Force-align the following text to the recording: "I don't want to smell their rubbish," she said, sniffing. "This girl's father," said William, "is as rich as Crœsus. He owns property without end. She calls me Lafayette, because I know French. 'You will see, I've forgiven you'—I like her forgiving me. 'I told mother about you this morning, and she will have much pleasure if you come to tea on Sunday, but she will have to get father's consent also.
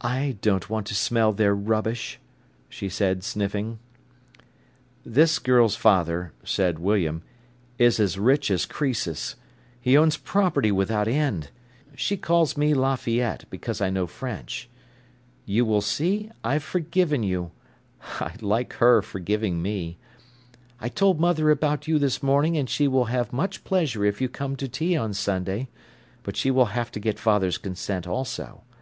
"I 0.00 0.38
don't 0.40 0.70
want 0.70 0.86
to 0.86 0.94
smell 0.94 1.30
their 1.34 1.54
rubbish," 1.54 2.18
she 2.70 2.88
said, 2.88 3.22
sniffing. 3.22 3.80
"This 5.04 5.38
girl's 5.38 5.76
father," 5.76 6.32
said 6.42 6.78
William, 6.78 7.22
"is 7.76 8.00
as 8.00 8.18
rich 8.18 8.50
as 8.50 8.64
Crœsus. 8.64 9.34
He 9.78 9.94
owns 9.94 10.16
property 10.16 10.72
without 10.72 11.06
end. 11.06 11.50
She 11.94 12.16
calls 12.16 12.56
me 12.56 12.72
Lafayette, 12.72 13.44
because 13.50 13.82
I 13.82 13.90
know 13.90 14.06
French. 14.06 14.70
'You 15.44 15.66
will 15.66 15.82
see, 15.82 16.30
I've 16.42 16.64
forgiven 16.64 17.22
you'—I 17.22 18.32
like 18.40 18.72
her 18.78 19.02
forgiving 19.02 19.60
me. 19.60 19.98
'I 20.80 20.88
told 20.88 21.20
mother 21.20 21.50
about 21.50 21.86
you 21.86 21.98
this 21.98 22.22
morning, 22.22 22.56
and 22.56 22.70
she 22.70 22.88
will 22.88 23.04
have 23.12 23.34
much 23.34 23.64
pleasure 23.64 24.02
if 24.02 24.18
you 24.18 24.30
come 24.30 24.56
to 24.56 24.66
tea 24.66 24.96
on 24.96 25.12
Sunday, 25.12 25.68
but 26.22 26.36
she 26.38 26.50
will 26.50 26.70
have 26.72 26.90
to 26.92 26.98
get 27.00 27.18
father's 27.18 27.58
consent 27.58 28.06
also. 28.06 28.62